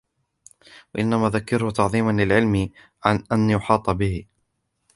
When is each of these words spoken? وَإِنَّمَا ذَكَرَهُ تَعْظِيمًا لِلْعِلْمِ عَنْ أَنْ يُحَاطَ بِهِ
وَإِنَّمَا 0.95 1.29
ذَكَرَهُ 1.29 1.71
تَعْظِيمًا 1.71 2.11
لِلْعِلْمِ 2.11 2.69
عَنْ 3.05 3.23
أَنْ 3.31 3.49
يُحَاطَ 3.49 3.89
بِهِ 3.89 4.25